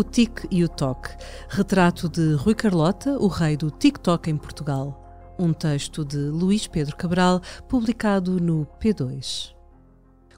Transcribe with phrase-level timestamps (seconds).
[0.00, 1.08] O Tic e o Toc.
[1.46, 5.34] Retrato de Rui Carlota, o rei do TikTok em Portugal.
[5.38, 9.54] Um texto de Luís Pedro Cabral, publicado no P2.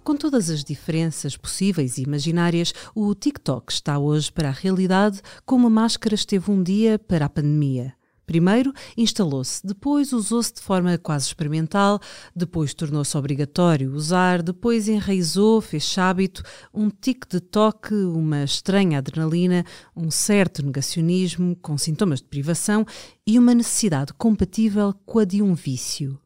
[0.02, 5.68] Com todas as diferenças possíveis e imaginárias, o TikTok está hoje para a realidade como
[5.68, 7.94] a máscara esteve um dia para a pandemia.
[8.26, 12.00] Primeiro instalou-se, depois usou-se de forma quase experimental,
[12.34, 19.64] depois tornou-se obrigatório usar, depois enraizou, fez hábito, um tique de toque, uma estranha adrenalina,
[19.96, 22.86] um certo negacionismo com sintomas de privação
[23.26, 26.21] e uma necessidade compatível com a de um vício.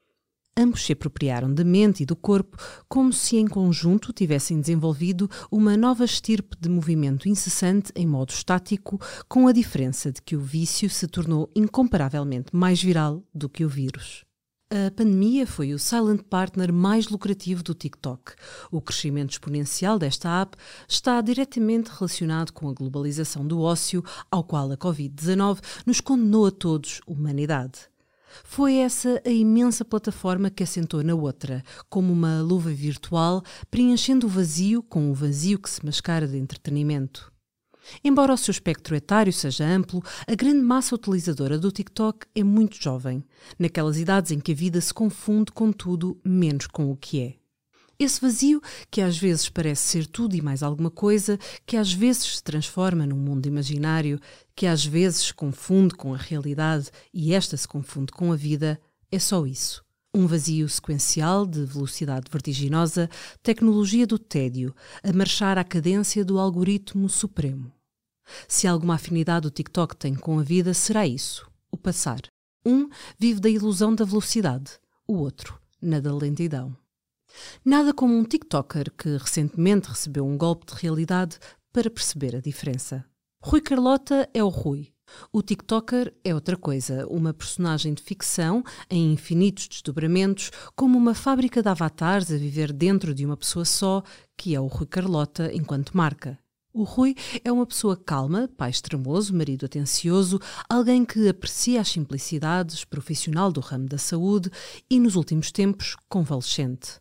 [0.58, 2.56] Ambos se apropriaram da mente e do corpo
[2.88, 8.98] como se em conjunto tivessem desenvolvido uma nova estirpe de movimento incessante em modo estático,
[9.28, 13.68] com a diferença de que o vício se tornou incomparavelmente mais viral do que o
[13.68, 14.24] vírus.
[14.70, 18.32] A pandemia foi o silent partner mais lucrativo do TikTok.
[18.72, 20.56] O crescimento exponencial desta app
[20.88, 26.50] está diretamente relacionado com a globalização do ócio, ao qual a Covid-19 nos condenou a
[26.50, 27.94] todos, humanidade.
[28.44, 34.30] Foi essa a imensa plataforma que assentou na outra, como uma luva virtual, preenchendo o
[34.30, 37.32] vazio com o vazio que se mascara de entretenimento.
[38.02, 42.82] Embora o seu espectro etário seja amplo, a grande massa utilizadora do TikTok é muito
[42.82, 43.24] jovem,
[43.58, 47.45] naquelas idades em que a vida se confunde com tudo menos com o que é.
[47.98, 52.36] Esse vazio, que às vezes parece ser tudo e mais alguma coisa, que às vezes
[52.36, 54.20] se transforma num mundo imaginário,
[54.54, 58.78] que às vezes se confunde com a realidade e esta se confunde com a vida,
[59.10, 59.82] é só isso.
[60.14, 63.08] Um vazio sequencial de velocidade vertiginosa,
[63.42, 67.72] tecnologia do tédio, a marchar à cadência do algoritmo supremo.
[68.46, 72.20] Se alguma afinidade o TikTok tem com a vida, será isso: o passar.
[72.64, 74.72] Um vive da ilusão da velocidade,
[75.06, 76.76] o outro, na da lentidão.
[77.64, 81.38] Nada como um TikToker que recentemente recebeu um golpe de realidade
[81.72, 83.04] para perceber a diferença.
[83.42, 84.92] Rui Carlota é o Rui.
[85.32, 91.62] O TikToker é outra coisa, uma personagem de ficção em infinitos desdobramentos, como uma fábrica
[91.62, 94.02] de avatares a viver dentro de uma pessoa só,
[94.36, 96.38] que é o Rui Carlota enquanto marca.
[96.72, 100.38] O Rui é uma pessoa calma, pai extremoso, marido atencioso,
[100.68, 104.50] alguém que aprecia as simplicidades, profissional do ramo da saúde
[104.90, 107.00] e, nos últimos tempos, convalescente.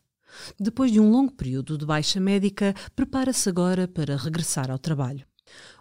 [0.60, 5.26] Depois de um longo período de baixa médica, prepara-se agora para regressar ao trabalho.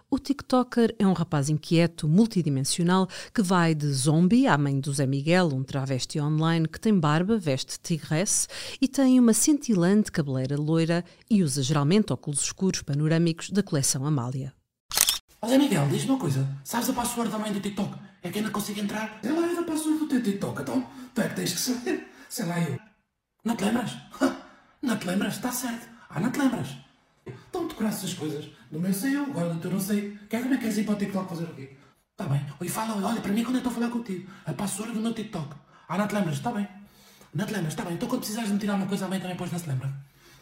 [0.09, 5.05] O TikToker é um rapaz inquieto, multidimensional, que vai de zombie à mãe do Zé
[5.05, 8.47] Miguel, um travesti online que tem barba, veste tigresse
[8.79, 14.53] e tem uma cintilante cabeleira loira e usa geralmente óculos escuros panorâmicos da coleção Amália.
[15.41, 16.47] Ó Zé Miguel, diz-me uma coisa.
[16.63, 17.97] Sabes a password da mãe do TikTok?
[18.21, 19.19] É que não consigo entrar.
[19.21, 20.61] Sei lá, é a password do teu TikTok.
[20.61, 22.07] Então, tu é que tens que saber.
[22.29, 22.79] Sei lá, eu.
[23.43, 23.91] Não te lembras?
[24.85, 25.33] Não te lembras?
[25.33, 25.87] Está certo.
[26.09, 26.67] Ah, não te lembras?
[27.25, 28.45] Então decoraste as coisas.
[28.71, 30.17] Do meu sei eu, agora do teu não sei.
[30.29, 31.75] Quer como é que queres ir para o TikTok fazer o quê?
[32.11, 32.45] Está bem.
[32.61, 34.29] E fala, olha para mim quando eu estou a falar contigo.
[34.45, 35.55] A password do meu TikTok.
[35.89, 36.35] Ah, não te lembras?
[36.35, 36.67] Está bem.
[37.33, 37.73] Não te lembras?
[37.73, 37.95] Está bem.
[37.95, 39.87] Então quando precisares de me tirar uma coisa, a mãe também depois não se lembra.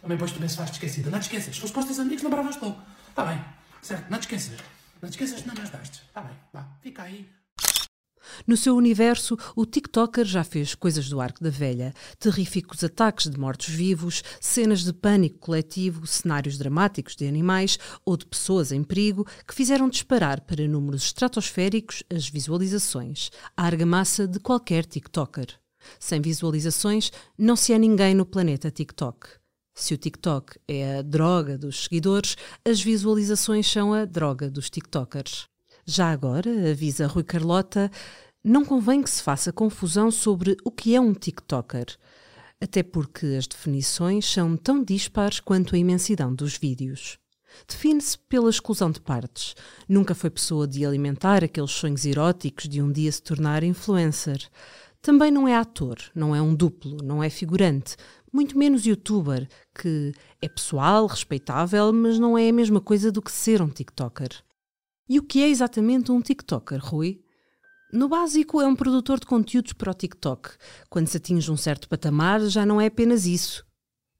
[0.01, 1.09] Também depois também se faz esquecida.
[1.09, 1.55] Não te esqueças.
[1.55, 2.75] Se fosse para os teus amigos, lembravas te
[3.09, 3.43] Está bem.
[3.81, 4.11] Certo.
[4.11, 4.59] Não te esqueças.
[5.01, 6.03] Não te esqueças que não me ajudaste.
[6.05, 6.35] Está bem.
[6.51, 6.67] Vá.
[6.81, 7.29] Fica aí.
[8.47, 13.39] No seu universo, o TikToker já fez coisas do arco da velha, terríficos ataques de
[13.39, 19.55] mortos-vivos, cenas de pânico coletivo, cenários dramáticos de animais ou de pessoas em perigo que
[19.55, 25.47] fizeram disparar para números estratosféricos as visualizações, a argamassa de qualquer TikToker.
[25.99, 29.27] Sem visualizações, não se é ninguém no planeta TikTok.
[29.75, 35.47] Se o TikTok é a droga dos seguidores, as visualizações são a droga dos TikTokers.
[35.85, 37.91] Já agora, avisa Rui Carlota,
[38.43, 41.85] não convém que se faça confusão sobre o que é um TikToker,
[42.61, 47.17] até porque as definições são tão dispares quanto a imensidão dos vídeos.
[47.67, 49.55] Define-se pela exclusão de partes.
[49.87, 54.41] Nunca foi pessoa de alimentar aqueles sonhos eróticos de um dia se tornar influencer.
[55.01, 57.97] Também não é ator, não é um duplo, não é figurante,
[58.31, 63.31] muito menos youtuber, que é pessoal, respeitável, mas não é a mesma coisa do que
[63.31, 64.29] ser um TikToker.
[65.09, 67.21] E o que é exatamente um TikToker, Rui?
[67.91, 70.49] No básico, é um produtor de conteúdos para o TikTok.
[70.89, 73.63] Quando se atinge um certo patamar, já não é apenas isso.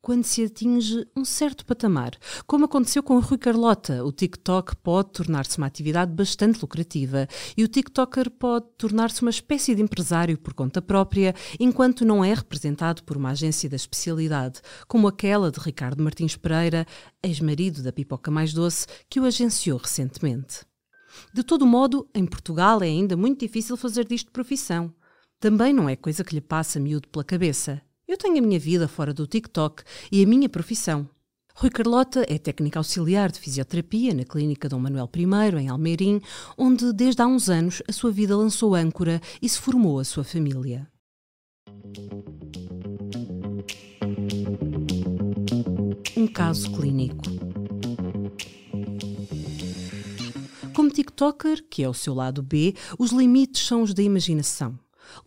[0.04, 2.12] quando se atinge um certo patamar.
[2.46, 7.26] Como aconteceu com o Rui Carlota, o TikTok pode tornar-se uma atividade bastante lucrativa
[7.56, 12.34] e o TikToker pode tornar-se uma espécie de empresário por conta própria, enquanto não é
[12.34, 14.60] representado por uma agência da especialidade,
[14.90, 16.86] como aquela de Ricardo Martins Pereira,
[17.24, 20.66] ex-marido da Pipoca Mais Doce, que o agenciou recentemente.
[21.34, 24.94] De todo modo, em Portugal é ainda muito difícil fazer disto profissão.
[25.40, 27.82] Também não é coisa que lhe passa miúdo pela cabeça.
[28.08, 31.10] Eu tenho a minha vida fora do TikTok e a minha profissão.
[31.56, 36.20] Rui Carlota é técnico auxiliar de fisioterapia na Clínica Dom Manuel I, em Almeirim,
[36.58, 40.24] onde desde há uns anos a sua vida lançou âncora e se formou a sua
[40.24, 40.88] família.
[46.18, 47.43] Um caso clínico.
[50.74, 54.78] Como TikToker, que é o seu lado B, os limites são os da imaginação.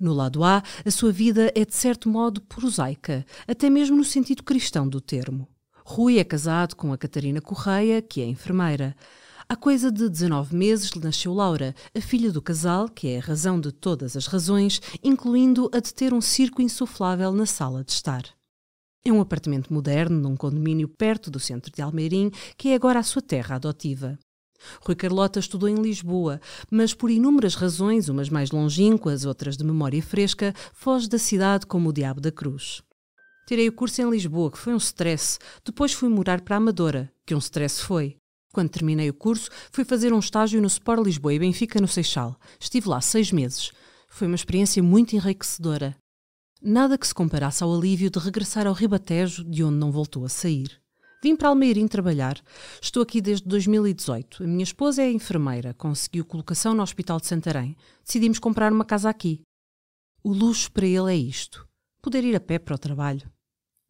[0.00, 4.43] No lado A, a sua vida é de certo modo prosaica, até mesmo no sentido
[4.43, 5.46] cristão do termo.
[5.84, 8.96] Rui é casado com a Catarina Correia, que é enfermeira.
[9.48, 13.22] Há coisa de 19 meses lhe nasceu Laura, a filha do casal, que é a
[13.22, 17.92] razão de todas as razões, incluindo a de ter um circo insuflável na sala de
[17.92, 18.25] estar.
[19.04, 23.04] É um apartamento moderno num condomínio perto do centro de Almeirim, que é agora a
[23.04, 24.19] sua terra adotiva.
[24.80, 26.40] Rui Carlota estudou em Lisboa,
[26.70, 31.88] mas por inúmeras razões, umas mais longínquas, outras de memória fresca, foge da cidade como
[31.88, 32.82] o diabo da cruz.
[33.46, 35.38] Tirei o curso em Lisboa, que foi um stress.
[35.64, 38.16] Depois fui morar para a Amadora, que um stress foi.
[38.52, 42.36] Quando terminei o curso, fui fazer um estágio no Sport Lisboa e Benfica no Seixal.
[42.58, 43.70] Estive lá seis meses.
[44.08, 45.94] Foi uma experiência muito enriquecedora.
[46.60, 50.28] Nada que se comparasse ao alívio de regressar ao Ribatejo, de onde não voltou a
[50.28, 50.80] sair.
[51.22, 52.40] Vim para Almeirim trabalhar.
[52.80, 54.44] Estou aqui desde 2018.
[54.44, 57.76] A minha esposa é enfermeira, conseguiu colocação no Hospital de Santarém.
[58.04, 59.42] Decidimos comprar uma casa aqui.
[60.22, 61.66] O luxo para ele é isto:
[62.02, 63.30] poder ir a pé para o trabalho.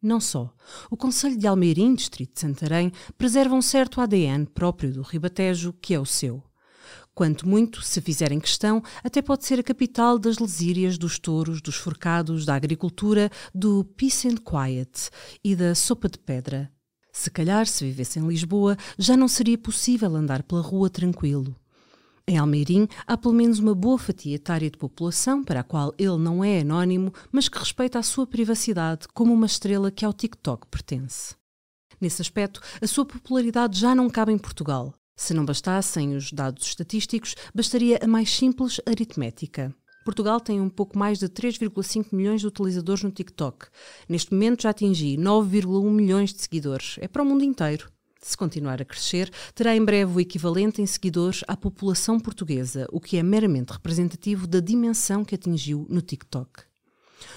[0.01, 0.53] Não só.
[0.89, 5.93] O Conselho de Almeirim, Distrito de Santarém, preserva um certo ADN próprio do Ribatejo, que
[5.93, 6.43] é o seu.
[7.13, 11.75] Quanto muito, se fizerem questão, até pode ser a capital das lesírias, dos touros, dos
[11.75, 15.09] forcados, da agricultura, do peace and quiet
[15.43, 16.71] e da sopa de pedra,
[17.17, 21.55] se calhar, se vivesse em Lisboa, já não seria possível andar pela rua tranquilo.
[22.27, 26.17] Em Almeirim há pelo menos uma boa fatia etária de população para a qual ele
[26.17, 30.67] não é anónimo, mas que respeita a sua privacidade como uma estrela que ao TikTok
[30.67, 31.35] pertence.
[31.99, 34.93] Nesse aspecto, a sua popularidade já não cabe em Portugal.
[35.15, 39.73] Se não bastassem os dados estatísticos, bastaria a mais simples aritmética.
[40.07, 43.67] Portugal tem um pouco mais de 3,5 milhões de utilizadores no TikTok.
[44.07, 46.95] Neste momento já atingi 9,1 milhões de seguidores.
[47.01, 47.91] É para o mundo inteiro.
[48.21, 53.01] Se continuar a crescer, terá em breve o equivalente em seguidores à população portuguesa, o
[53.01, 56.63] que é meramente representativo da dimensão que atingiu no TikTok.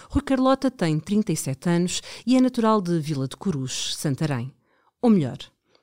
[0.09, 4.55] Rui Carlota tem 37 anos e é natural de Vila de Corus, Santarém.
[5.03, 5.39] Ou melhor,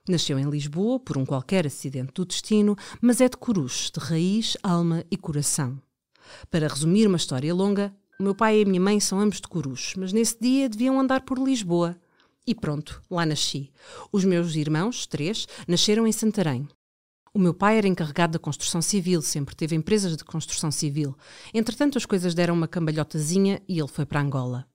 [0.07, 4.56] nasceu em Lisboa por um qualquer acidente do destino, mas é de Corus, de raiz,
[4.63, 5.81] alma e coração.
[6.50, 9.48] Para resumir uma história longa, o meu pai e a minha mãe são ambos de
[9.48, 11.96] Corus, mas nesse dia deviam andar por Lisboa.
[12.48, 13.72] E pronto, lá nasci.
[14.12, 16.68] Os meus irmãos, três, nasceram em Santarém.
[17.34, 21.16] O meu pai era encarregado da construção civil, sempre teve empresas de construção civil.
[21.54, 24.66] Entretanto, as coisas deram uma cambalhotazinha e ele foi para Angola.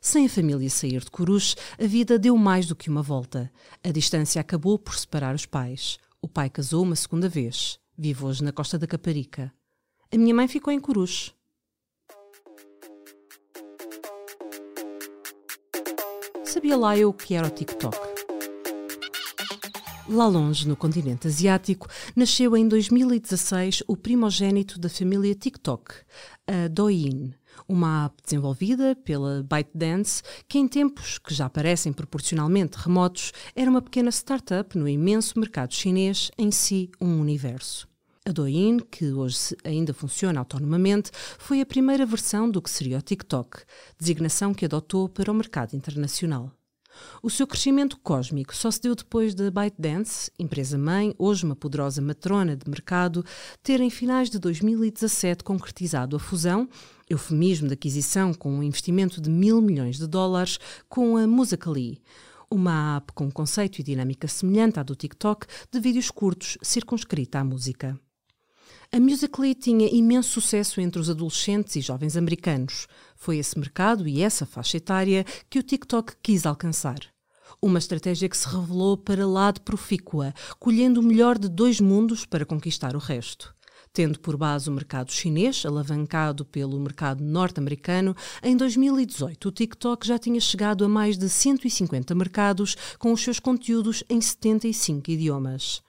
[0.00, 3.50] Sem a família sair de Corus, a vida deu mais do que uma volta.
[3.82, 5.98] A distância acabou por separar os pais.
[6.20, 7.78] O pai casou uma segunda vez.
[7.96, 9.52] Vive hoje na costa da Caparica.
[10.10, 11.34] A minha mãe ficou em Corus.
[16.44, 17.98] Sabia lá eu o que era o TikTok.
[20.08, 21.86] Lá longe, no continente asiático,
[22.16, 25.96] nasceu em 2016 o primogênito da família TikTok,
[26.46, 27.34] a Douyin,
[27.68, 33.82] uma app desenvolvida pela ByteDance, que em tempos que já parecem proporcionalmente remotos, era uma
[33.82, 37.86] pequena startup no imenso mercado chinês, em si um universo.
[38.28, 43.00] A Douyin, que hoje ainda funciona autonomamente, foi a primeira versão do que seria o
[43.00, 43.62] TikTok,
[43.98, 46.52] designação que adotou para o mercado internacional.
[47.22, 52.54] O seu crescimento cósmico só se deu depois da ByteDance, empresa-mãe, hoje uma poderosa matrona
[52.54, 53.24] de mercado,
[53.62, 56.68] ter em finais de 2017 concretizado a fusão,
[57.08, 61.98] eufemismo de aquisição com um investimento de mil milhões de dólares, com a Musical.ly,
[62.50, 67.44] uma app com conceito e dinâmica semelhante à do TikTok de vídeos curtos circunscrita à
[67.44, 67.98] música.
[68.90, 72.88] A Musical.ly tinha imenso sucesso entre os adolescentes e jovens americanos.
[73.16, 76.98] Foi esse mercado e essa faixa etária que o TikTok quis alcançar.
[77.60, 82.24] Uma estratégia que se revelou para lá de profícua, colhendo o melhor de dois mundos
[82.24, 83.54] para conquistar o resto.
[83.92, 90.18] Tendo por base o mercado chinês, alavancado pelo mercado norte-americano, em 2018 o TikTok já
[90.18, 95.82] tinha chegado a mais de 150 mercados com os seus conteúdos em 75 idiomas.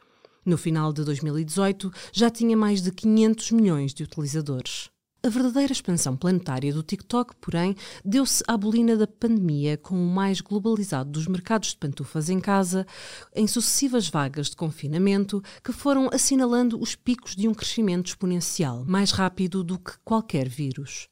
[0.45, 4.89] No final de 2018 já tinha mais de 500 milhões de utilizadores.
[5.21, 10.39] A verdadeira expansão planetária do TikTok, porém, deu-se à bolina da pandemia com o mais
[10.39, 12.87] globalizado dos mercados de pantufas em casa,
[13.35, 19.11] em sucessivas vagas de confinamento que foram assinalando os picos de um crescimento exponencial, mais
[19.11, 21.09] rápido do que qualquer vírus.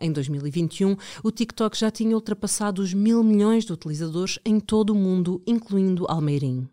[0.00, 4.96] Em 2021, o TikTok já tinha ultrapassado os mil milhões de utilizadores em todo o
[4.96, 6.66] mundo, incluindo Almeirim.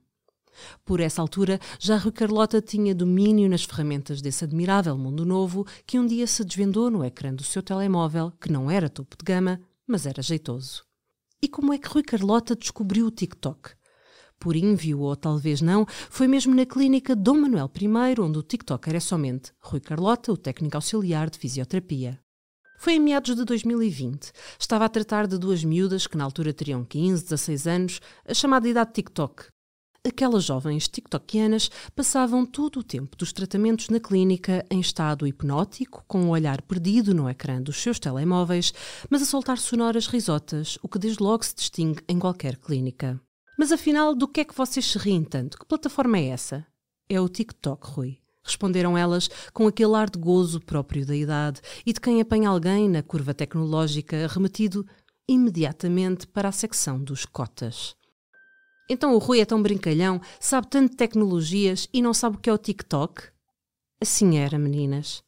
[0.86, 6.00] Por essa altura, já Rui Carlota tinha domínio nas ferramentas desse admirável mundo novo que
[6.00, 9.60] um dia se desvendou no ecrã do seu telemóvel, que não era topo de gama,
[9.86, 10.84] mas era jeitoso.
[11.42, 13.72] E como é que Rui Carlota descobriu o TikTok?
[14.40, 18.88] Por envio ou talvez não, foi mesmo na clínica Dom Manuel I, onde o TikTok
[18.90, 22.20] era somente Rui Carlota, o técnico auxiliar de fisioterapia.
[22.80, 24.32] Foi em meados de 2020.
[24.60, 28.70] Estava a tratar de duas miúdas que na altura teriam 15, 16 anos, a chamada
[28.70, 29.48] idade TikTok,
[30.08, 36.26] aquelas jovens tiktokianas passavam todo o tempo dos tratamentos na clínica em estado hipnótico, com
[36.26, 38.74] o olhar perdido no ecrã dos seus telemóveis,
[39.10, 43.20] mas a soltar sonoras risotas, o que desde logo se distingue em qualquer clínica.
[43.58, 45.58] Mas afinal, do que é que vocês se riem tanto?
[45.58, 46.66] Que plataforma é essa?
[47.10, 48.20] É o TikTok, Rui.
[48.44, 52.88] Responderam elas com aquele ar de gozo próprio da idade e de quem apanha alguém
[52.88, 54.86] na curva tecnológica remetido
[55.28, 57.96] imediatamente para a secção dos cotas.
[58.90, 62.50] Então o Rui é tão brincalhão, sabe tanto de tecnologias e não sabe o que
[62.50, 63.24] é o TikTok?
[64.02, 65.24] Assim era, meninas.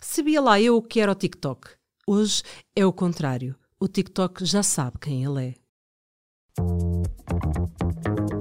[0.00, 1.68] Sabia lá eu o que era o TikTok.
[2.06, 2.42] Hoje
[2.74, 3.54] é o contrário.
[3.78, 5.54] O TikTok já sabe quem ele é.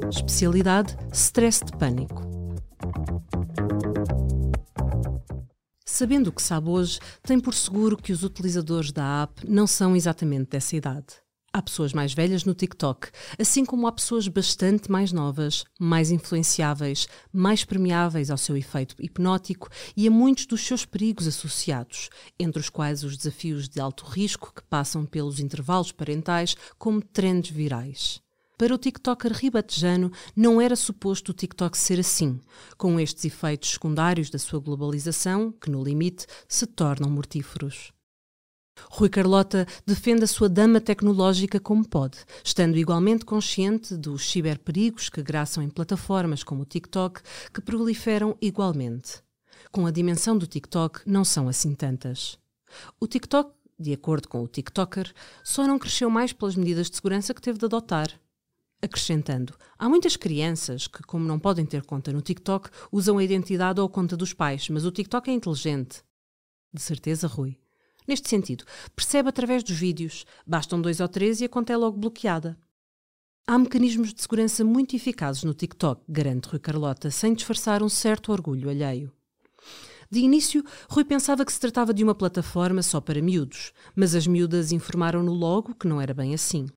[0.09, 2.21] Especialidade: stress de pânico.
[5.85, 9.95] Sabendo o que sabe hoje, tem por seguro que os utilizadores da app não são
[9.95, 11.20] exatamente dessa idade.
[11.53, 17.09] Há pessoas mais velhas no TikTok, assim como há pessoas bastante mais novas, mais influenciáveis,
[17.33, 19.67] mais permeáveis ao seu efeito hipnótico
[19.97, 24.53] e a muitos dos seus perigos associados, entre os quais os desafios de alto risco
[24.55, 28.21] que passam pelos intervalos parentais como trends virais.
[28.57, 32.39] Para o TikToker ribatejano, não era suposto o TikTok ser assim,
[32.77, 37.91] com estes efeitos secundários da sua globalização, que no limite se tornam mortíferos.
[38.89, 45.21] Rui Carlota defende a sua dama tecnológica como pode, estando igualmente consciente dos ciberperigos que
[45.21, 47.21] graçam em plataformas como o TikTok,
[47.53, 49.21] que proliferam igualmente.
[49.71, 52.37] Com a dimensão do TikTok, não são assim tantas.
[52.99, 55.13] O TikTok, de acordo com o TikToker,
[55.43, 58.09] só não cresceu mais pelas medidas de segurança que teve de adotar.
[58.81, 63.79] Acrescentando, há muitas crianças que, como não podem ter conta no TikTok, usam a identidade
[63.79, 66.03] ou a conta dos pais, mas o TikTok é inteligente.
[66.73, 67.60] De certeza, Rui.
[68.07, 68.65] Neste sentido,
[68.95, 72.57] percebe através dos vídeos, bastam dois ou três e a conta é logo bloqueada.
[73.47, 78.31] Há mecanismos de segurança muito eficazes no TikTok, garante Rui Carlota, sem disfarçar um certo
[78.31, 79.11] orgulho alheio.
[80.09, 84.27] De início, Rui pensava que se tratava de uma plataforma só para miúdos, mas as
[84.27, 86.67] miúdas informaram-no logo que não era bem assim.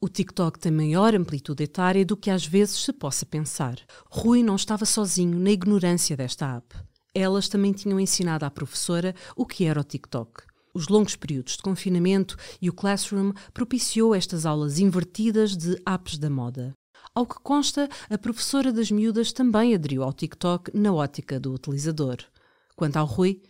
[0.00, 3.78] O TikTok tem maior amplitude etária do que às vezes se possa pensar.
[4.10, 6.76] Rui não estava sozinho na ignorância desta app.
[7.14, 10.49] Elas também tinham ensinado à professora o que era o TikTok.
[10.72, 16.30] Os longos períodos de confinamento e o Classroom propiciou estas aulas invertidas de apps da
[16.30, 16.72] moda.
[17.12, 22.18] Ao que consta, a professora das miúdas também aderiu ao TikTok na ótica do utilizador.
[22.76, 23.42] Quanto ao Rui,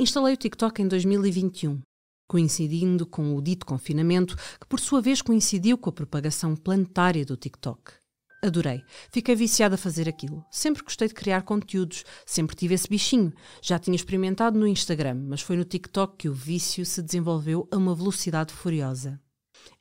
[0.00, 1.80] instalei o TikTok em 2021,
[2.28, 7.36] coincidindo com o dito confinamento, que por sua vez coincidiu com a propagação planetária do
[7.36, 7.97] TikTok.
[8.40, 8.84] Adorei.
[9.10, 10.44] Fiquei viciada a fazer aquilo.
[10.48, 13.32] Sempre gostei de criar conteúdos, sempre tive esse bichinho.
[13.60, 17.76] Já tinha experimentado no Instagram, mas foi no TikTok que o vício se desenvolveu a
[17.76, 19.20] uma velocidade furiosa.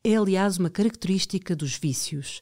[0.03, 2.41] É, aliás, uma característica dos vícios.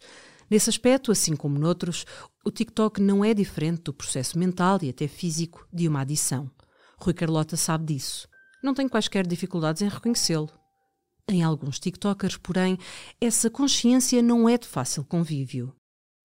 [0.50, 2.06] Nesse aspecto, assim como noutros,
[2.46, 6.50] o TikTok não é diferente do processo mental e até físico de uma adição.
[6.98, 8.28] Rui Carlota sabe disso.
[8.64, 10.50] Não tem quaisquer dificuldades em reconhecê-lo.
[11.28, 12.78] Em alguns TikTokers, porém,
[13.20, 15.76] essa consciência não é de fácil convívio.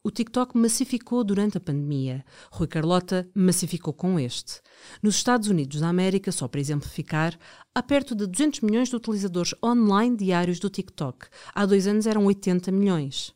[0.02, 2.25] O TikTok massificou durante a pandemia.
[2.50, 4.62] Rui Carlota massificou com este.
[5.02, 7.38] Nos Estados Unidos da América, só para exemplificar,
[7.75, 11.26] há perto de 200 milhões de utilizadores online diários do TikTok.
[11.54, 13.35] Há dois anos eram 80 milhões.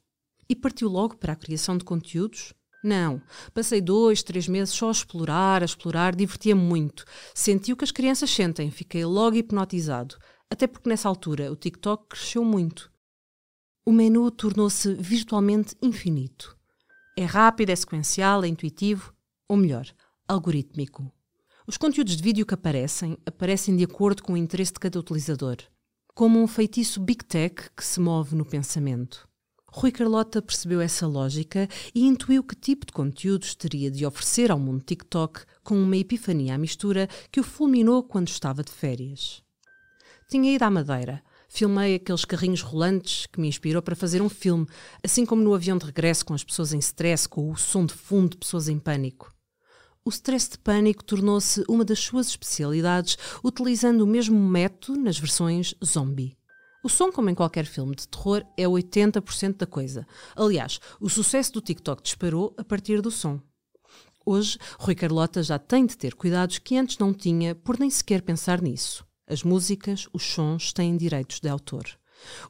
[0.49, 2.55] E partiu logo para a criação de conteúdos?
[2.83, 3.21] Não.
[3.53, 7.05] Passei dois, três meses só a explorar, a explorar, divertia-me muito.
[7.35, 10.17] Senti o que as crianças sentem, fiquei logo hipnotizado.
[10.51, 12.94] Até porque nessa altura o TikTok cresceu muito.
[13.87, 16.57] O menu tornou-se virtualmente infinito.
[17.19, 19.13] É rápido, é sequencial, é intuitivo,
[19.47, 19.87] ou melhor,
[20.27, 21.13] algorítmico.
[21.67, 25.59] Os conteúdos de vídeo que aparecem, aparecem de acordo com o interesse de cada utilizador,
[26.15, 29.29] como um feitiço Big Tech que se move no pensamento.
[29.69, 34.59] Rui Carlota percebeu essa lógica e intuiu que tipo de conteúdos teria de oferecer ao
[34.59, 39.43] mundo TikTok com uma epifania à mistura que o fulminou quando estava de férias.
[40.31, 41.23] Tinha ido à Madeira.
[41.57, 44.67] Filmei aqueles carrinhos rolantes que me inspirou para fazer um filme,
[45.05, 47.95] assim como no avião de regresso com as pessoas em stress, com o som de
[47.95, 49.33] fundo de pessoas em pânico.
[50.05, 55.77] O stress de pânico tornou-se uma das suas especialidades, utilizando o mesmo método nas versões
[55.85, 56.37] zombie.
[56.83, 60.05] O som, como em qualquer filme de terror, é 80% da coisa.
[60.35, 63.41] Aliás, o sucesso do TikTok disparou a partir do som.
[64.27, 68.23] Hoje, Rui Carlota já tem de ter cuidados que antes não tinha por nem sequer
[68.23, 69.07] pensar nisso.
[69.27, 71.85] As músicas, os sons têm direitos de autor.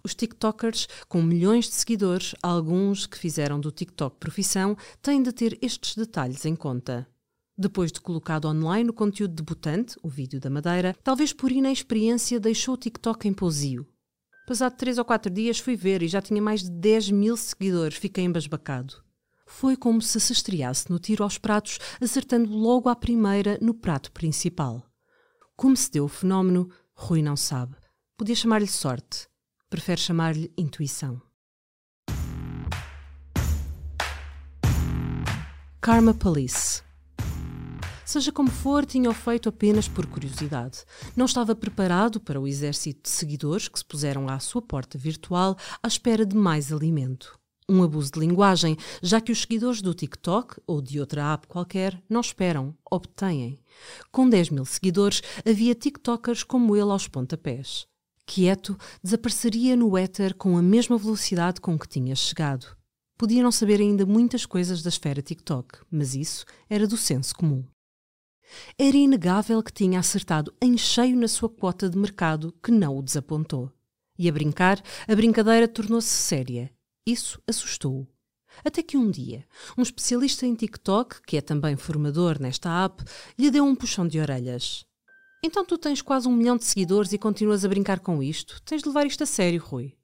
[0.02, 5.59] Os TikTokers, com milhões de seguidores, alguns que fizeram do TikTok profissão, têm de ter
[5.62, 7.09] estes detalhes em conta.
[7.57, 12.75] Depois de colocado online o conteúdo debutante, o vídeo da Madeira, talvez por inexperiência deixou
[12.75, 13.87] o TikTok em pousio.
[14.47, 17.97] Passado três ou quatro dias fui ver e já tinha mais de 10 mil seguidores,
[17.97, 19.02] fiquei embasbacado.
[19.47, 24.11] Foi como se se estreasse no tiro aos pratos, acertando logo à primeira no prato
[24.11, 24.85] principal.
[25.56, 27.76] Como se deu o fenómeno, Rui não sabe.
[28.16, 29.28] Podia chamar-lhe sorte.
[29.70, 31.20] Prefere chamar-lhe intuição.
[35.80, 36.82] Karma Police
[38.04, 40.84] Seja como for, tinha o feito apenas por curiosidade.
[41.16, 45.56] Não estava preparado para o exército de seguidores que se puseram à sua porta virtual
[45.82, 47.38] à espera de mais alimento.
[47.66, 52.02] Um abuso de linguagem, já que os seguidores do TikTok ou de outra app qualquer
[52.11, 53.59] não esperam, obtêm.
[54.12, 57.87] Com 10 mil seguidores, havia TikTokers como ele aos pontapés.
[58.26, 62.66] Quieto, desapareceria no éter com a mesma velocidade com que tinha chegado.
[63.16, 67.64] Podia não saber ainda muitas coisas da esfera TikTok, mas isso era do senso comum.
[68.78, 73.02] Era inegável que tinha acertado em cheio na sua quota de mercado, que não o
[73.02, 73.73] desapontou.
[74.18, 76.74] E a brincar, a brincadeira tornou-se séria.
[77.06, 78.06] Isso assustou-o.
[78.64, 79.44] Até que um dia,
[79.76, 83.02] um especialista em TikTok, que é também formador nesta app,
[83.38, 84.87] lhe deu um puxão de orelhas.
[85.42, 88.62] Então tu tens quase um milhão de seguidores e continuas a brincar com isto?
[88.62, 89.95] Tens de levar isto a sério, Rui.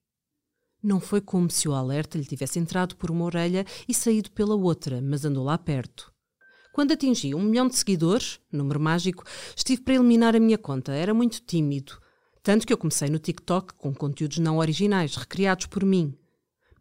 [0.82, 4.54] Não foi como se o alerta lhe tivesse entrado por uma orelha e saído pela
[4.54, 6.12] outra, mas andou lá perto.
[6.72, 9.24] Quando atingi um milhão de seguidores, número mágico,
[9.56, 10.92] estive para eliminar a minha conta.
[10.92, 11.98] Era muito tímido.
[12.42, 16.16] Tanto que eu comecei no TikTok com conteúdos não originais, recriados por mim.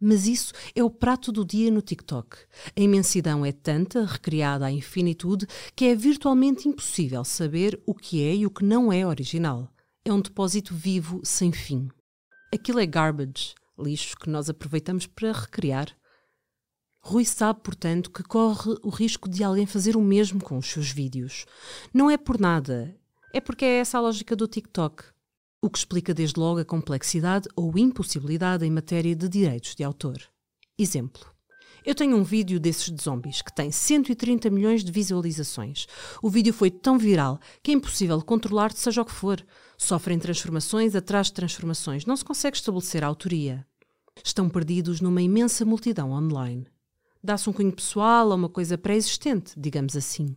[0.00, 2.38] Mas isso é o prato do dia no TikTok.
[2.74, 8.34] A imensidão é tanta, recriada à infinitude, que é virtualmente impossível saber o que é
[8.34, 9.68] e o que não é original.
[10.02, 11.88] É um depósito vivo sem fim.
[12.52, 15.94] Aquilo é garbage, lixo que nós aproveitamos para recriar.
[17.02, 20.90] Rui sabe, portanto, que corre o risco de alguém fazer o mesmo com os seus
[20.90, 21.44] vídeos.
[21.92, 22.96] Não é por nada,
[23.32, 25.04] é porque é essa a lógica do TikTok.
[25.62, 30.18] O que explica desde logo a complexidade ou impossibilidade em matéria de direitos de autor.
[30.78, 31.24] Exemplo.
[31.84, 35.86] Eu tenho um vídeo desses de zombies que tem 130 milhões de visualizações.
[36.22, 39.44] O vídeo foi tão viral que é impossível controlar seja o que for.
[39.78, 42.04] Sofrem transformações atrás de transformações.
[42.04, 43.66] Não se consegue estabelecer a autoria.
[44.24, 46.66] Estão perdidos numa imensa multidão online
[47.22, 50.36] dá-se um cunho pessoal a uma coisa pré-existente, digamos assim.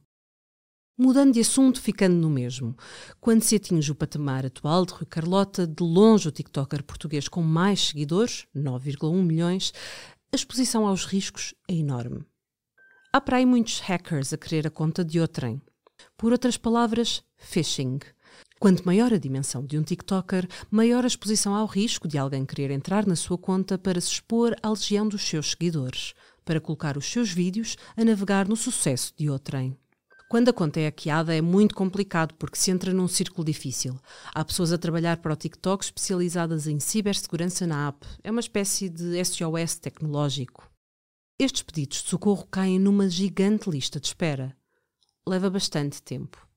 [0.95, 2.77] Mudando de assunto, ficando no mesmo.
[3.19, 7.41] Quando se atinge o patamar atual de Rui Carlota, de longe o TikToker português com
[7.41, 9.73] mais seguidores, 9,1 milhões,
[10.31, 12.23] a exposição aos riscos é enorme.
[13.11, 15.59] Há para aí muitos hackers a querer a conta de outrem.
[16.15, 17.97] Por outras palavras, phishing.
[18.59, 22.69] Quanto maior a dimensão de um TikToker, maior a exposição ao risco de alguém querer
[22.69, 26.13] entrar na sua conta para se expor à legião dos seus seguidores
[26.45, 29.75] para colocar os seus vídeos a navegar no sucesso de outrem.
[30.33, 33.99] Quando a conta é hackeada é muito complicado porque se entra num círculo difícil.
[34.33, 38.03] Há pessoas a trabalhar para o TikTok especializadas em cibersegurança na app.
[38.23, 40.67] É uma espécie de SOS tecnológico.
[41.37, 44.57] Estes pedidos de socorro caem numa gigante lista de espera.
[45.23, 46.47] Leva bastante tempo.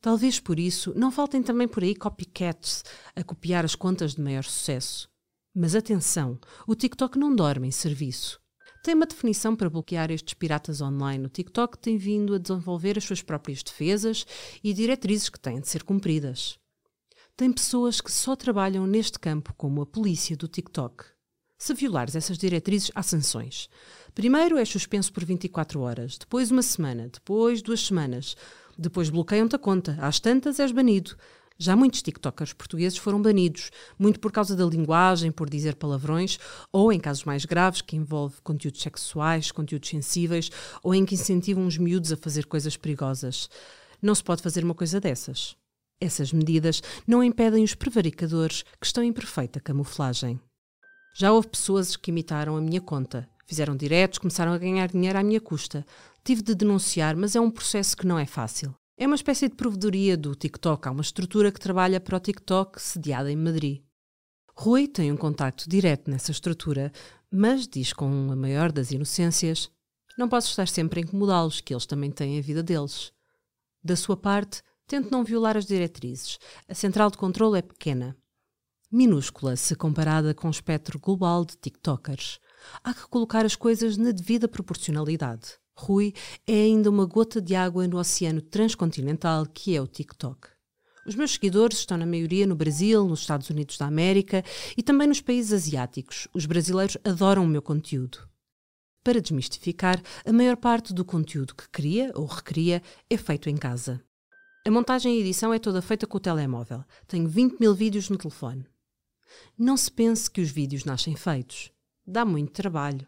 [0.00, 2.84] Talvez por isso não faltem também por aí copycats
[3.16, 5.08] a copiar as contas de maior sucesso.
[5.52, 8.43] Mas atenção, o TikTok não dorme em serviço
[8.84, 11.24] tem uma definição para bloquear estes piratas online.
[11.24, 14.26] O TikTok tem vindo a desenvolver as suas próprias defesas
[14.62, 16.58] e diretrizes que têm de ser cumpridas.
[17.34, 21.02] Tem pessoas que só trabalham neste campo, como a polícia do TikTok.
[21.56, 23.70] Se violares essas diretrizes, há sanções.
[24.14, 28.36] Primeiro é suspenso por 24 horas, depois uma semana, depois duas semanas,
[28.76, 31.16] depois bloqueiam-te a conta, às tantas és banido.
[31.56, 36.38] Já muitos TikTokers portugueses foram banidos, muito por causa da linguagem, por dizer palavrões,
[36.72, 40.50] ou em casos mais graves, que envolve conteúdos sexuais, conteúdos sensíveis,
[40.82, 43.48] ou em que incentivam os miúdos a fazer coisas perigosas.
[44.02, 45.56] Não se pode fazer uma coisa dessas.
[46.00, 50.40] Essas medidas não impedem os prevaricadores que estão em perfeita camuflagem.
[51.16, 55.22] Já houve pessoas que imitaram a minha conta, fizeram diretos, começaram a ganhar dinheiro à
[55.22, 55.86] minha custa.
[56.24, 58.74] Tive de denunciar, mas é um processo que não é fácil.
[58.96, 60.86] É uma espécie de provedoria do TikTok.
[60.86, 63.82] Há uma estrutura que trabalha para o TikTok, sediada em Madrid.
[64.54, 66.92] Rui tem um contacto direto nessa estrutura,
[67.28, 69.68] mas diz com a maior das inocências:
[70.16, 73.12] Não posso estar sempre a incomodá-los, que eles também têm a vida deles.
[73.82, 76.38] Da sua parte, tente não violar as diretrizes.
[76.68, 78.16] A central de controle é pequena.
[78.92, 82.38] Minúscula se comparada com o espectro global de TikTokers.
[82.84, 85.58] Há que colocar as coisas na devida proporcionalidade.
[85.76, 86.14] Rui
[86.46, 90.48] é ainda uma gota de água no oceano transcontinental que é o TikTok.
[91.06, 94.42] Os meus seguidores estão na maioria no Brasil, nos Estados Unidos da América
[94.76, 96.28] e também nos países asiáticos.
[96.32, 98.26] Os brasileiros adoram o meu conteúdo.
[99.02, 104.02] Para desmistificar, a maior parte do conteúdo que cria ou recria é feito em casa.
[104.66, 106.82] A montagem e edição é toda feita com o telemóvel.
[107.06, 108.66] Tenho 20 mil vídeos no telefone.
[109.58, 111.70] Não se pense que os vídeos nascem feitos.
[112.06, 113.06] Dá muito trabalho.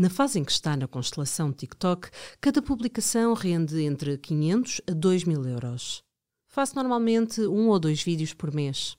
[0.00, 2.08] Na fase em que está na constelação TikTok,
[2.40, 6.02] cada publicação rende entre 500 a 2 mil euros.
[6.48, 8.96] Faço normalmente um ou dois vídeos por mês.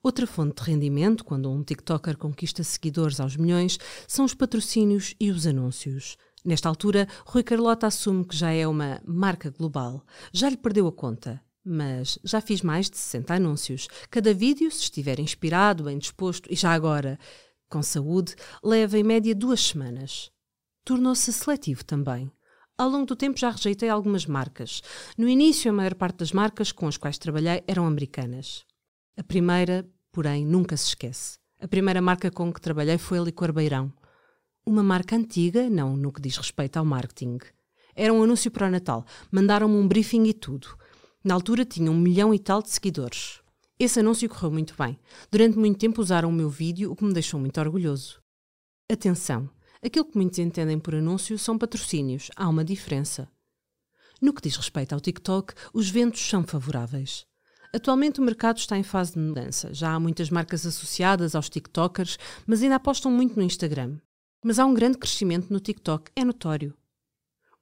[0.00, 5.32] Outra fonte de rendimento, quando um TikToker conquista seguidores aos milhões, são os patrocínios e
[5.32, 6.16] os anúncios.
[6.44, 10.04] Nesta altura, Rui Carlota assume que já é uma marca global.
[10.32, 11.42] Já lhe perdeu a conta.
[11.64, 13.88] Mas já fiz mais de 60 anúncios.
[14.08, 17.18] Cada vídeo, se estiver inspirado, bem disposto e já agora
[17.68, 20.30] com saúde, leva em média duas semanas.
[20.84, 22.30] Tornou-se seletivo também.
[22.78, 24.82] Ao longo do tempo já rejeitei algumas marcas.
[25.16, 28.64] No início, a maior parte das marcas com as quais trabalhei eram americanas.
[29.16, 31.38] A primeira, porém, nunca se esquece.
[31.58, 33.90] A primeira marca com que trabalhei foi a Licor Beirão.
[34.64, 37.38] Uma marca antiga, não no que diz respeito ao marketing.
[37.94, 39.06] Era um anúncio para o Natal.
[39.30, 40.76] Mandaram-me um briefing e tudo.
[41.24, 43.40] Na altura tinha um milhão e tal de seguidores.
[43.78, 44.98] Esse anúncio correu muito bem.
[45.30, 48.22] Durante muito tempo usaram o meu vídeo, o que me deixou muito orgulhoso.
[48.90, 49.50] Atenção!
[49.84, 52.30] Aquilo que muitos entendem por anúncio são patrocínios.
[52.34, 53.30] Há uma diferença.
[54.18, 57.26] No que diz respeito ao TikTok, os ventos são favoráveis.
[57.70, 59.74] Atualmente o mercado está em fase de mudança.
[59.74, 63.98] Já há muitas marcas associadas aos TikTokers, mas ainda apostam muito no Instagram.
[64.42, 66.74] Mas há um grande crescimento no TikTok, é notório.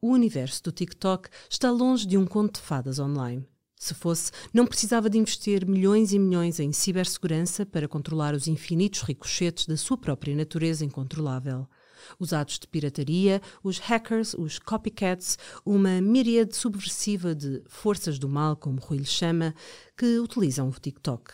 [0.01, 3.45] O universo do TikTok está longe de um conto de fadas online.
[3.85, 9.03] Se fosse, não precisava de investir milhões e milhões em cibersegurança para controlar os infinitos
[9.03, 11.69] ricochetes da sua própria natureza incontrolável
[12.19, 18.57] os atos de pirataria, os hackers, os copycats, uma miríade subversiva de forças do mal,
[18.57, 19.55] como Rui lhe chama,
[19.97, 21.33] que utilizam o TikTok.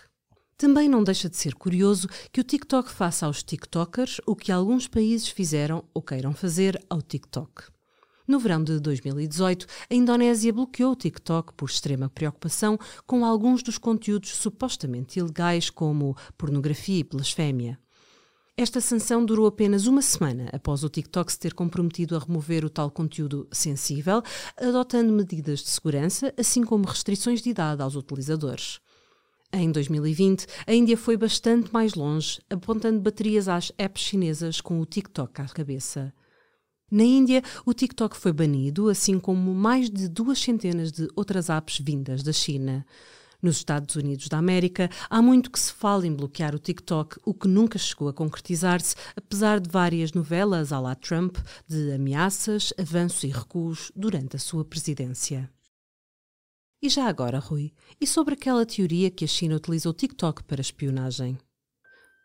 [0.56, 4.88] Também não deixa de ser curioso que o TikTok faça aos TikTokers o que alguns
[4.88, 7.70] países fizeram ou queiram fazer ao TikTok.
[8.30, 13.76] No verão de 2018, a Indonésia bloqueou o TikTok por extrema preocupação com alguns dos
[13.76, 17.76] conteúdos supostamente ilegais, como pornografia e blasfémia.
[18.56, 22.70] Esta sanção durou apenas uma semana após o TikTok se ter comprometido a remover o
[22.70, 24.22] tal conteúdo sensível,
[24.56, 28.78] adotando medidas de segurança, assim como restrições de idade aos utilizadores.
[29.52, 34.86] Em 2020, a Índia foi bastante mais longe, apontando baterias às apps chinesas com o
[34.86, 36.14] TikTok à cabeça.
[36.90, 41.79] Na Índia, o TikTok foi banido, assim como mais de duas centenas de outras apps
[41.79, 42.85] vindas da China.
[43.40, 47.33] Nos Estados Unidos da América, há muito que se fala em bloquear o TikTok, o
[47.33, 53.22] que nunca chegou a concretizar-se, apesar de várias novelas à la Trump de ameaças, avanços
[53.22, 55.48] e recuos durante a sua presidência.
[56.83, 60.61] E já agora, Rui, e sobre aquela teoria que a China utiliza o TikTok para
[60.61, 61.38] espionagem?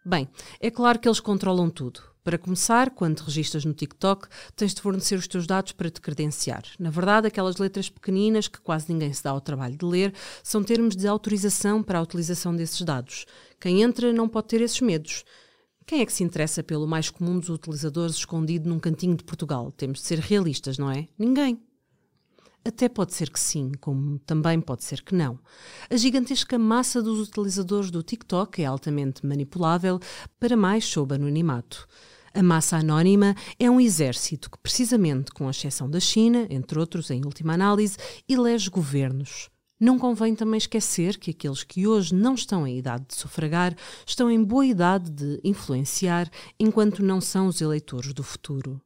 [0.03, 0.27] Bem,
[0.59, 2.14] é claro que eles controlam tudo.
[2.25, 6.01] Para começar, quando te registras no TikTok, tens de fornecer os teus dados para te
[6.01, 6.63] credenciar.
[6.79, 10.11] Na verdade, aquelas letras pequeninas que quase ninguém se dá ao trabalho de ler
[10.41, 13.27] são termos de autorização para a utilização desses dados.
[13.61, 15.23] Quem entra não pode ter esses medos.
[15.85, 19.71] Quem é que se interessa pelo mais comum dos utilizadores escondido num cantinho de Portugal?
[19.71, 21.07] Temos de ser realistas, não é?
[21.19, 21.61] Ninguém.
[22.65, 25.37] Até pode ser que sim, como também pode ser que não.
[25.87, 29.99] A gigantesca massa dos utilizadores do TikTok é altamente manipulável
[30.39, 31.87] para mais sob anonimato.
[32.35, 37.09] A massa anónima é um exército que, precisamente com a exceção da China, entre outros
[37.09, 37.95] em última análise,
[38.27, 39.49] elege governos.
[39.79, 43.73] Não convém também esquecer que aqueles que hoje não estão em idade de sufragar
[44.05, 48.81] estão em boa idade de influenciar, enquanto não são os eleitores do futuro.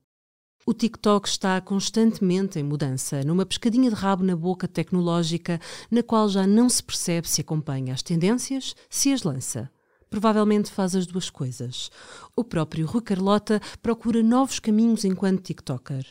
[0.63, 5.59] O TikTok está constantemente em mudança, numa pescadinha de rabo na boca tecnológica,
[5.89, 9.71] na qual já não se percebe se acompanha as tendências, se as lança.
[10.09, 11.91] Provavelmente faz as duas coisas.
[12.35, 16.05] O próprio Rui Carlota procura novos caminhos enquanto TikToker.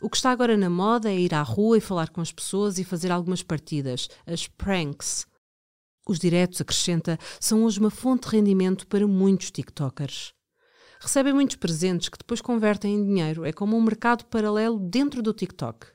[0.00, 2.78] O que está agora na moda é ir à rua e falar com as pessoas
[2.78, 5.26] e fazer algumas partidas, as pranks.
[6.06, 10.32] Os diretos, acrescenta, são hoje uma fonte de rendimento para muitos TikTokers.
[11.00, 13.44] Recebem muitos presentes que depois convertem em dinheiro.
[13.44, 15.86] É como um mercado paralelo dentro do TikTok.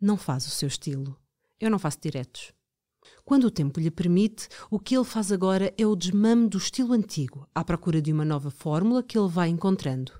[0.00, 1.16] Não faz o seu estilo.
[1.60, 2.52] Eu não faço diretos.
[3.24, 6.92] Quando o tempo lhe permite, o que ele faz agora é o desmame do estilo
[6.92, 10.12] antigo, à procura de uma nova fórmula que ele vai encontrando.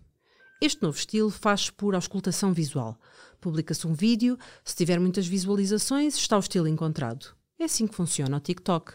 [0.60, 2.98] Este novo estilo faz-se por auscultação visual.
[3.40, 7.36] Publica-se um vídeo, se tiver muitas visualizações, está o estilo encontrado.
[7.58, 8.94] É assim que funciona o TikTok.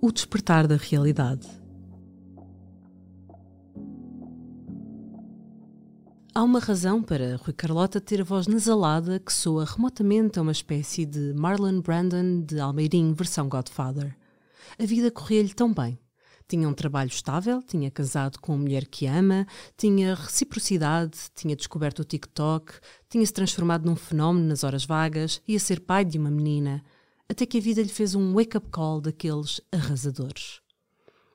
[0.00, 1.46] O despertar da realidade.
[6.38, 10.52] Há uma razão para Rui Carlota ter a voz nasalada que soa remotamente a uma
[10.52, 14.16] espécie de Marlon Brandon de Almeirim versão Godfather.
[14.78, 15.98] A vida corria-lhe tão bem.
[16.46, 22.02] Tinha um trabalho estável, tinha casado com uma mulher que ama, tinha reciprocidade, tinha descoberto
[22.02, 22.72] o TikTok,
[23.10, 26.84] tinha-se transformado num fenómeno nas horas vagas, ia ser pai de uma menina,
[27.28, 30.60] até que a vida lhe fez um wake-up call daqueles arrasadores.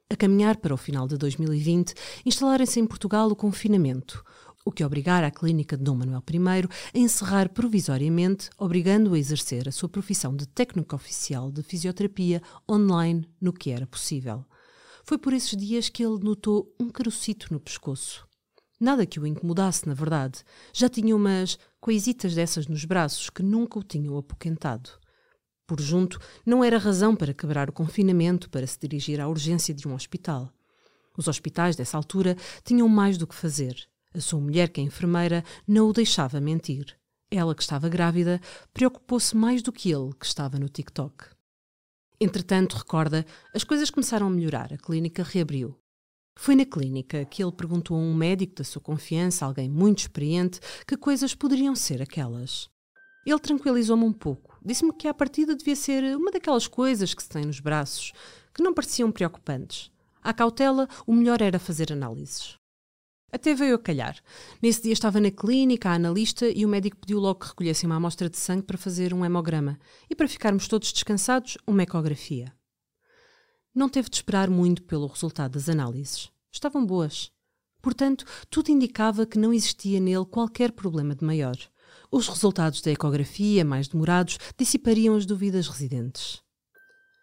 [0.09, 1.93] A caminhar para o final de 2020,
[2.25, 4.23] instalarem-se em Portugal o confinamento,
[4.65, 9.67] o que obrigara a clínica de Dom Manuel I a encerrar provisoriamente, obrigando-o a exercer
[9.67, 14.45] a sua profissão de técnico oficial de fisioterapia online no que era possível.
[15.04, 18.26] Foi por esses dias que ele notou um carocito no pescoço.
[18.80, 20.43] Nada que o incomodasse, na verdade.
[20.73, 24.89] Já tinha umas coisitas dessas nos braços que nunca o tinham apoquentado.
[25.67, 29.88] Por junto, não era razão para quebrar o confinamento para se dirigir à urgência de
[29.88, 30.52] um hospital.
[31.17, 33.88] Os hospitais, dessa altura, tinham mais do que fazer.
[34.15, 36.95] A sua mulher, que é enfermeira, não o deixava mentir.
[37.32, 38.39] Ela, que estava grávida,
[38.73, 41.26] preocupou-se mais do que ele, que estava no TikTok.
[42.21, 45.76] Entretanto, recorda, as coisas começaram a melhorar, a clínica reabriu.
[46.36, 50.60] Foi na clínica que ele perguntou a um médico da sua confiança, alguém muito experiente,
[50.88, 52.69] que coisas poderiam ser aquelas.
[53.26, 54.58] Ele tranquilizou-me um pouco.
[54.63, 58.12] Disse-me que à partida devia ser uma daquelas coisas que se tem nos braços,
[58.54, 59.91] que não pareciam preocupantes.
[60.21, 62.58] À cautela, o melhor era fazer análises.
[63.34, 64.15] Até veio a calhar.
[64.62, 67.96] Nesse dia estava na clínica, a analista, e o médico pediu logo que recolhessem uma
[67.96, 72.54] amostra de sangue para fazer um hemograma e, para ficarmos todos descansados, uma ecografia.
[73.74, 76.30] Não teve de esperar muito pelo resultado das análises.
[76.52, 77.32] Estavam boas.
[77.82, 81.58] Portanto, tudo indicava que não existia nele qualquer problema de maior.
[82.12, 86.39] Os resultados da ecografia, mais demorados, dissipariam as dúvidas residentes.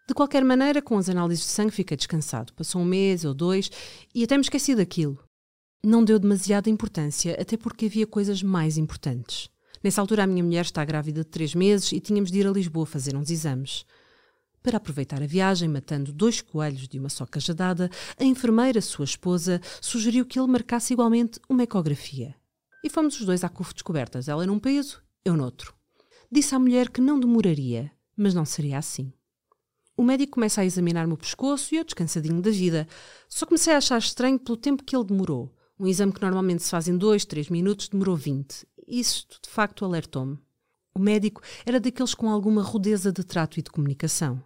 [0.09, 2.53] De qualquer maneira, com as análises de sangue fiquei descansado.
[2.53, 3.71] Passou um mês ou dois
[4.13, 5.17] e até me esqueci daquilo
[5.83, 9.49] não deu demasiada importância, até porque havia coisas mais importantes.
[9.83, 12.51] Nessa altura, a minha mulher está grávida de três meses e tínhamos de ir a
[12.51, 13.83] Lisboa fazer uns exames.
[14.61, 17.89] Para aproveitar a viagem, matando dois coelhos de uma só cajadada,
[18.19, 22.35] a enfermeira, sua esposa, sugeriu que ele marcasse igualmente uma ecografia.
[22.83, 25.73] E fomos os dois à CUF descobertas, ela num peso, eu noutro.
[26.31, 29.11] Disse à mulher que não demoraria, mas não seria assim.
[29.97, 32.87] O médico começa a examinar-me o pescoço e eu descansadinho da vida.
[33.27, 35.51] Só comecei a achar estranho pelo tempo que ele demorou.
[35.81, 38.67] Um exame que normalmente se faz em 2, 3 minutos demorou 20.
[38.87, 40.37] Isso, de facto, alertou-me.
[40.93, 44.43] O médico era daqueles com alguma rudeza de trato e de comunicação.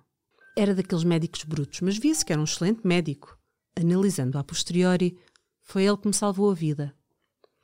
[0.55, 3.37] Era daqueles médicos brutos, mas via-se que era um excelente médico.
[3.77, 5.17] Analisando a posteriori,
[5.61, 6.95] foi ele que me salvou a vida.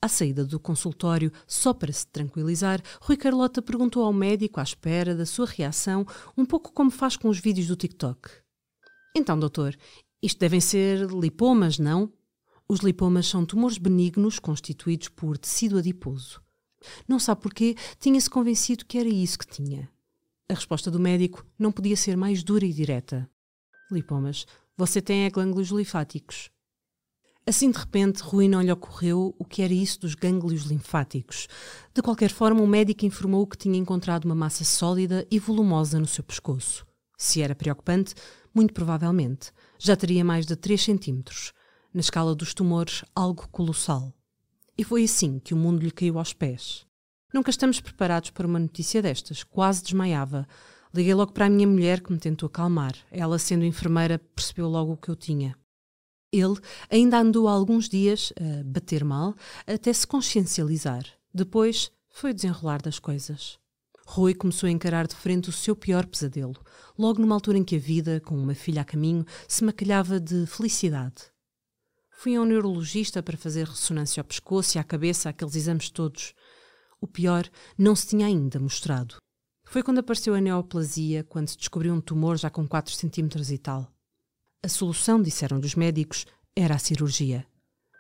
[0.02, 5.16] À saída do consultório, só para se tranquilizar, Rui Carlota perguntou ao médico, à espera
[5.16, 6.06] da sua reação,
[6.38, 8.32] um pouco como faz com os vídeos do TikTok.
[9.16, 9.78] Então, doutor,
[10.22, 12.12] isto devem ser lipomas, não?
[12.72, 16.42] Os lipomas são tumores benignos constituídos por tecido adiposo.
[17.06, 19.90] Não sabe porquê, tinha-se convencido que era isso que tinha.
[20.48, 23.30] A resposta do médico não podia ser mais dura e direta.
[23.92, 24.46] Lipomas,
[24.78, 26.50] você tem é gânglios linfáticos.
[27.46, 31.50] Assim, de repente, Rui não lhe ocorreu o que era isso dos gânglios linfáticos.
[31.94, 36.08] De qualquer forma, o médico informou que tinha encontrado uma massa sólida e volumosa no
[36.08, 36.88] seu pescoço.
[37.18, 38.16] Se era preocupante,
[38.56, 39.52] muito provavelmente.
[39.78, 41.52] Já teria mais de 3 centímetros
[41.94, 44.14] na escala dos tumores, algo colossal.
[44.78, 46.86] E foi assim que o mundo lhe caiu aos pés.
[47.34, 49.44] Nunca estamos preparados para uma notícia destas.
[49.44, 50.48] Quase desmaiava.
[50.94, 52.96] Liguei logo para a minha mulher, que me tentou acalmar.
[53.10, 55.56] Ela, sendo enfermeira, percebeu logo o que eu tinha.
[56.32, 56.56] Ele
[56.90, 59.36] ainda andou alguns dias a bater mal,
[59.68, 61.06] até se consciencializar.
[61.34, 63.60] Depois foi o desenrolar das coisas.
[64.06, 66.56] Rui começou a encarar de frente o seu pior pesadelo,
[66.98, 70.46] logo numa altura em que a vida, com uma filha a caminho, se maquilhava de
[70.46, 71.31] felicidade.
[72.22, 76.36] Fui a um neurologista para fazer ressonância ao pescoço e à cabeça, aqueles exames todos.
[77.02, 79.16] O pior não se tinha ainda mostrado.
[79.66, 83.58] Foi quando apareceu a neoplasia, quando se descobriu um tumor já com 4 centímetros e
[83.58, 83.92] tal.
[84.64, 87.44] A solução, disseram os médicos, era a cirurgia.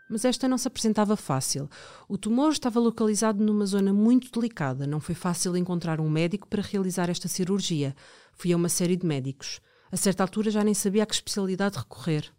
[0.07, 1.67] Mas esta não se apresentava fácil.
[2.07, 4.85] O tumor estava localizado numa zona muito delicada.
[4.85, 7.95] Não foi fácil encontrar um médico para realizar esta cirurgia.
[8.33, 9.59] Fui a uma série de médicos.
[9.91, 12.31] A certa altura já nem sabia a que especialidade recorrer.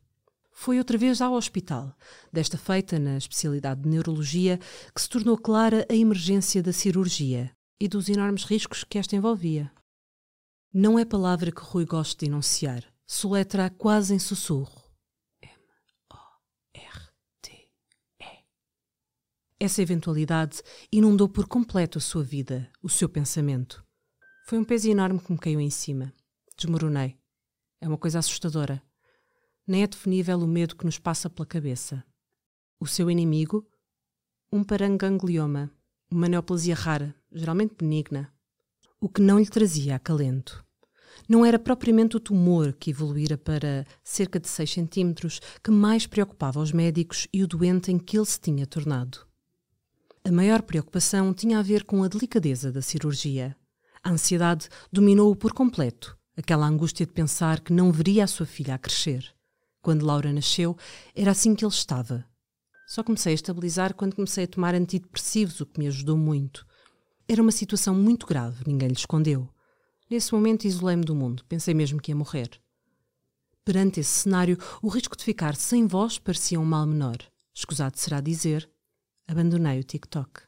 [0.53, 1.97] Foi outra vez ao hospital,
[2.31, 4.59] desta feita na especialidade de neurologia,
[4.95, 9.73] que se tornou clara a emergência da cirurgia e dos enormes riscos que esta envolvia.
[10.73, 14.83] Não é palavra que Rui gosta de enunciar, soletra quase em sussurro.
[15.43, 15.65] M-O-R-T-E.
[19.59, 20.63] Essa eventualidade
[20.93, 23.85] inundou por completo a sua vida, o seu pensamento.
[24.47, 26.13] Foi um peso enorme que me caiu em cima.
[26.57, 27.19] Desmoronei.
[27.81, 28.83] É uma coisa assustadora.
[29.67, 32.05] Nem é definível o medo que nos passa pela cabeça.
[32.81, 33.67] O seu inimigo?
[34.53, 35.71] Um paranganglioma,
[36.11, 38.33] uma neoplasia rara, geralmente benigna.
[39.01, 40.65] O que não lhe trazia acalento.
[41.29, 46.61] Não era propriamente o tumor que evoluíra para cerca de 6 centímetros que mais preocupava
[46.61, 49.27] os médicos e o doente em que ele se tinha tornado.
[50.25, 53.57] A maior preocupação tinha a ver com a delicadeza da cirurgia.
[54.03, 58.75] A ansiedade dominou-o por completo aquela angústia de pensar que não veria a sua filha
[58.75, 59.35] a crescer.
[59.83, 60.77] Quando Laura nasceu,
[61.15, 62.25] era assim que ele estava.
[62.87, 66.65] Só comecei a estabilizar quando comecei a tomar antidepressivos, o que me ajudou muito.
[67.29, 69.49] Era uma situação muito grave, ninguém lhe escondeu.
[70.09, 72.51] Nesse momento isolei-me do mundo, pensei mesmo que ia morrer.
[73.65, 77.17] Perante esse cenário, o risco de ficar sem voz parecia um mal menor.
[77.55, 78.71] Escusado será dizer,
[79.27, 80.43] abandonei o TikTok.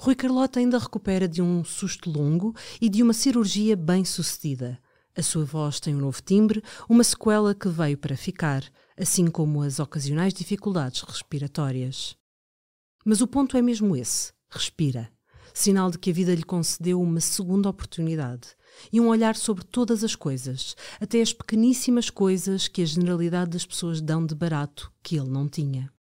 [0.00, 4.80] Rui Carlota ainda recupera de um susto longo e de uma cirurgia bem sucedida.
[5.18, 8.62] A sua voz tem um novo timbre, uma sequela que veio para ficar,
[8.96, 12.16] assim como as ocasionais dificuldades respiratórias.
[13.04, 15.10] Mas o ponto é mesmo esse: respira.
[15.52, 18.50] Sinal de que a vida lhe concedeu uma segunda oportunidade
[18.92, 23.66] e um olhar sobre todas as coisas, até as pequeníssimas coisas que a generalidade das
[23.66, 25.92] pessoas dão de barato que ele não tinha.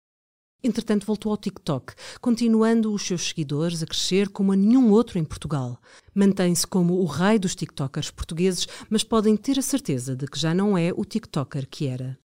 [0.63, 5.24] Entretanto, voltou ao TikTok, continuando os seus seguidores a crescer como a nenhum outro em
[5.24, 5.80] Portugal.
[6.13, 10.54] Mantém-se como o rei dos TikTokers portugueses, mas podem ter a certeza de que já
[10.54, 12.17] não é o TikToker que era.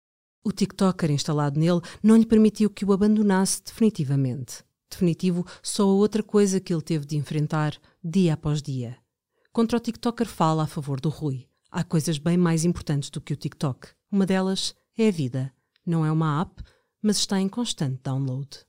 [0.44, 4.64] O TikToker instalado nele não lhe permitiu que o abandonasse definitivamente.
[4.90, 8.98] Definitivo, só a outra coisa que ele teve de enfrentar dia após dia.
[9.54, 11.48] Contra o TikToker fala a favor do Rui.
[11.70, 13.90] Há coisas bem mais importantes do que o TikTok.
[14.12, 15.54] Uma delas é a vida.
[15.86, 16.62] Não é uma app,
[17.02, 18.66] mas está em constante download.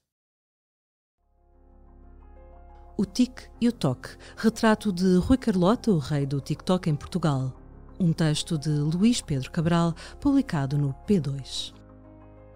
[2.97, 7.53] O Tic e o Toque, retrato de Rui Carlota, o rei do TikTok em Portugal.
[7.99, 11.73] Um texto de Luís Pedro Cabral, publicado no P2.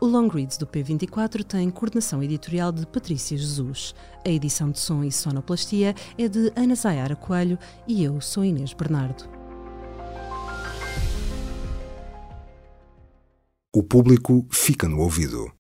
[0.00, 3.94] O Long Reads do P24 tem coordenação editorial de Patrícia Jesus.
[4.26, 7.58] A edição de som e sonoplastia é de Ana Zayara Coelho
[7.88, 9.24] e eu sou Inês Bernardo.
[13.74, 15.55] O público fica no ouvido.